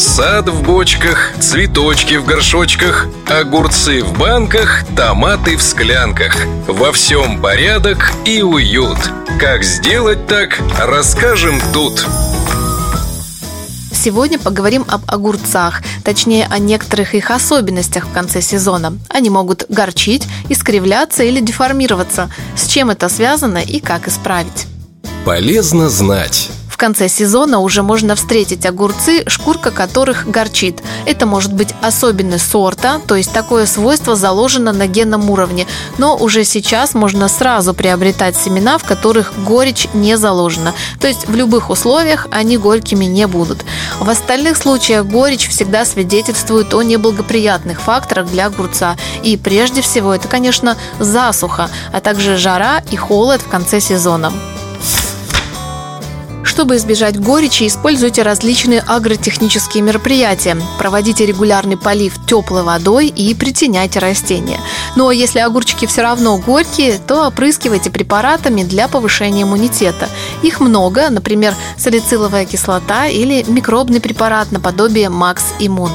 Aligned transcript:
Сад 0.00 0.48
в 0.48 0.62
бочках, 0.62 1.32
цветочки 1.40 2.14
в 2.14 2.24
горшочках, 2.24 3.06
огурцы 3.28 4.02
в 4.02 4.16
банках, 4.18 4.82
томаты 4.96 5.58
в 5.58 5.62
склянках. 5.62 6.34
Во 6.66 6.90
всем 6.90 7.38
порядок 7.42 8.10
и 8.24 8.40
уют. 8.40 8.96
Как 9.38 9.62
сделать 9.62 10.26
так, 10.26 10.58
расскажем 10.78 11.60
тут. 11.74 12.06
Сегодня 13.92 14.38
поговорим 14.38 14.86
об 14.88 15.02
огурцах, 15.06 15.82
точнее 16.02 16.46
о 16.50 16.58
некоторых 16.58 17.14
их 17.14 17.30
особенностях 17.30 18.06
в 18.06 18.12
конце 18.12 18.40
сезона. 18.40 18.96
Они 19.10 19.28
могут 19.28 19.66
горчить, 19.68 20.26
искривляться 20.48 21.24
или 21.24 21.40
деформироваться. 21.40 22.30
С 22.56 22.68
чем 22.68 22.88
это 22.88 23.10
связано 23.10 23.58
и 23.58 23.80
как 23.80 24.08
исправить? 24.08 24.66
Полезно 25.26 25.90
знать 25.90 26.48
конце 26.80 27.10
сезона 27.10 27.60
уже 27.60 27.82
можно 27.82 28.14
встретить 28.14 28.64
огурцы, 28.64 29.24
шкурка 29.26 29.70
которых 29.70 30.26
горчит. 30.26 30.82
Это 31.04 31.26
может 31.26 31.52
быть 31.52 31.74
особенность 31.82 32.50
сорта, 32.50 33.02
то 33.06 33.16
есть 33.16 33.32
такое 33.34 33.66
свойство 33.66 34.16
заложено 34.16 34.72
на 34.72 34.86
генном 34.86 35.28
уровне, 35.28 35.66
но 35.98 36.16
уже 36.16 36.42
сейчас 36.44 36.94
можно 36.94 37.28
сразу 37.28 37.74
приобретать 37.74 38.34
семена, 38.34 38.78
в 38.78 38.84
которых 38.84 39.34
горечь 39.44 39.88
не 39.92 40.16
заложена. 40.16 40.72
То 40.98 41.06
есть 41.06 41.28
в 41.28 41.34
любых 41.34 41.68
условиях 41.68 42.26
они 42.30 42.56
горькими 42.56 43.04
не 43.04 43.26
будут. 43.26 43.62
В 44.00 44.08
остальных 44.08 44.56
случаях 44.56 45.04
горечь 45.04 45.50
всегда 45.50 45.84
свидетельствует 45.84 46.72
о 46.72 46.80
неблагоприятных 46.80 47.82
факторах 47.82 48.30
для 48.30 48.46
огурца. 48.46 48.96
И 49.22 49.36
прежде 49.36 49.82
всего 49.82 50.14
это, 50.14 50.28
конечно, 50.28 50.78
засуха, 50.98 51.68
а 51.92 52.00
также 52.00 52.38
жара 52.38 52.82
и 52.90 52.96
холод 52.96 53.42
в 53.42 53.48
конце 53.48 53.80
сезона. 53.80 54.32
Чтобы 56.60 56.76
избежать 56.76 57.18
горечи, 57.18 57.66
используйте 57.66 58.20
различные 58.20 58.80
агротехнические 58.80 59.82
мероприятия. 59.82 60.58
Проводите 60.78 61.24
регулярный 61.24 61.78
полив 61.78 62.12
теплой 62.26 62.64
водой 62.64 63.06
и 63.06 63.34
притеняйте 63.34 63.98
растения. 63.98 64.60
Но 64.94 65.10
если 65.10 65.38
огурчики 65.38 65.86
все 65.86 66.02
равно 66.02 66.36
горькие, 66.36 66.98
то 66.98 67.26
опрыскивайте 67.28 67.88
препаратами 67.88 68.62
для 68.62 68.88
повышения 68.88 69.44
иммунитета. 69.44 70.10
Их 70.42 70.60
много, 70.60 71.08
например, 71.08 71.54
салициловая 71.78 72.44
кислота 72.44 73.06
или 73.06 73.42
микробный 73.48 74.02
препарат 74.02 74.52
наподобие 74.52 75.08
Макс 75.08 75.42
Иммун. 75.60 75.92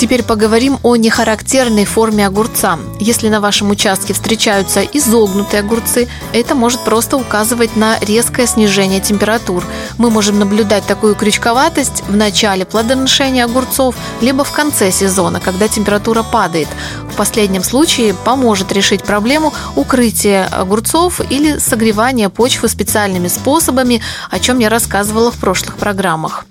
Теперь 0.00 0.22
поговорим 0.22 0.78
о 0.82 0.96
нехарактерной 0.96 1.84
форме 1.84 2.26
огурца. 2.26 2.78
Если 2.98 3.28
на 3.28 3.38
вашем 3.42 3.68
участке 3.68 4.14
встречаются 4.14 4.80
изогнутые 4.80 5.60
огурцы, 5.60 6.08
это 6.32 6.54
может 6.54 6.80
просто 6.80 7.18
указывать 7.18 7.76
на 7.76 7.98
резкое 8.00 8.46
снижение 8.46 9.00
температур. 9.00 9.62
Мы 9.98 10.08
можем 10.08 10.38
наблюдать 10.38 10.86
такую 10.86 11.14
крючковатость 11.16 12.02
в 12.08 12.16
начале 12.16 12.64
плодоношения 12.64 13.44
огурцов, 13.44 13.94
либо 14.22 14.42
в 14.42 14.52
конце 14.52 14.90
сезона, 14.90 15.38
когда 15.38 15.68
температура 15.68 16.22
падает. 16.22 16.68
В 17.12 17.16
последнем 17.16 17.62
случае 17.62 18.14
поможет 18.14 18.72
решить 18.72 19.04
проблему 19.04 19.52
укрытия 19.76 20.46
огурцов 20.46 21.20
или 21.30 21.58
согревания 21.58 22.30
почвы 22.30 22.70
специальными 22.70 23.28
способами, 23.28 24.00
о 24.30 24.38
чем 24.38 24.60
я 24.60 24.70
рассказывала 24.70 25.30
в 25.30 25.36
прошлых 25.36 25.76
программах. 25.76 26.46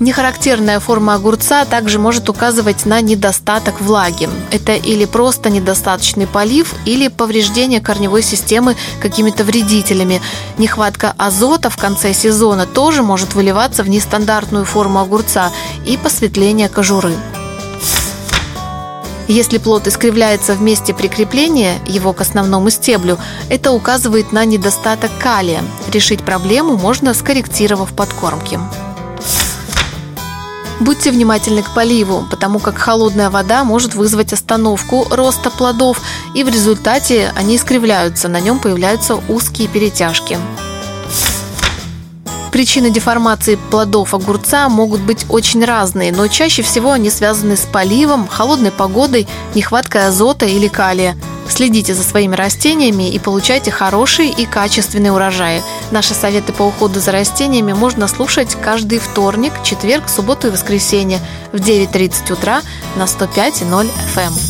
Нехарактерная 0.00 0.78
форма 0.78 1.14
огурца 1.14 1.64
также 1.64 1.98
может 1.98 2.28
указывать 2.28 2.86
на 2.86 3.00
недостаток 3.00 3.80
влаги. 3.80 4.28
Это 4.52 4.74
или 4.74 5.04
просто 5.06 5.50
недостаточный 5.50 6.28
полив, 6.28 6.74
или 6.84 7.08
повреждение 7.08 7.80
корневой 7.80 8.22
системы 8.22 8.76
какими-то 9.00 9.42
вредителями. 9.42 10.22
Нехватка 10.56 11.14
азота 11.18 11.68
в 11.68 11.76
конце 11.76 12.14
сезона 12.14 12.64
тоже 12.64 13.02
может 13.02 13.34
выливаться 13.34 13.82
в 13.82 13.88
нестандартную 13.88 14.64
форму 14.64 15.00
огурца 15.00 15.50
и 15.84 15.96
посветление 15.96 16.68
кожуры. 16.68 17.14
Если 19.26 19.58
плод 19.58 19.86
искривляется 19.86 20.54
в 20.54 20.62
месте 20.62 20.94
прикрепления 20.94 21.74
его 21.86 22.12
к 22.12 22.20
основному 22.20 22.70
стеблю, 22.70 23.18
это 23.50 23.72
указывает 23.72 24.32
на 24.32 24.44
недостаток 24.44 25.10
калия. 25.18 25.62
Решить 25.92 26.22
проблему 26.22 26.76
можно 26.76 27.12
скорректировав 27.12 27.92
подкормки. 27.92 28.58
Будьте 30.80 31.10
внимательны 31.10 31.62
к 31.62 31.74
поливу, 31.74 32.24
потому 32.30 32.60
как 32.60 32.78
холодная 32.78 33.30
вода 33.30 33.64
может 33.64 33.94
вызвать 33.94 34.32
остановку 34.32 35.06
роста 35.10 35.50
плодов, 35.50 36.00
и 36.34 36.44
в 36.44 36.48
результате 36.48 37.32
они 37.36 37.56
искривляются, 37.56 38.28
на 38.28 38.40
нем 38.40 38.60
появляются 38.60 39.16
узкие 39.16 39.68
перетяжки. 39.68 40.38
Причины 42.52 42.90
деформации 42.90 43.58
плодов 43.70 44.14
огурца 44.14 44.68
могут 44.68 45.00
быть 45.00 45.26
очень 45.28 45.64
разные, 45.64 46.12
но 46.12 46.26
чаще 46.28 46.62
всего 46.62 46.92
они 46.92 47.10
связаны 47.10 47.56
с 47.56 47.66
поливом, 47.66 48.26
холодной 48.26 48.70
погодой, 48.70 49.26
нехваткой 49.54 50.08
азота 50.08 50.46
или 50.46 50.68
калия– 50.68 51.16
Следите 51.48 51.94
за 51.94 52.02
своими 52.02 52.34
растениями 52.34 53.10
и 53.10 53.18
получайте 53.18 53.70
хорошие 53.70 54.30
и 54.30 54.44
качественные 54.44 55.12
урожаи. 55.12 55.62
Наши 55.90 56.14
советы 56.14 56.52
по 56.52 56.62
уходу 56.62 57.00
за 57.00 57.12
растениями 57.12 57.72
можно 57.72 58.06
слушать 58.06 58.56
каждый 58.62 58.98
вторник, 58.98 59.52
четверг, 59.64 60.08
субботу 60.08 60.48
и 60.48 60.50
воскресенье 60.50 61.20
в 61.52 61.56
9.30 61.56 62.32
утра 62.32 62.62
на 62.96 63.04
105.0 63.04 63.90
FM. 64.14 64.47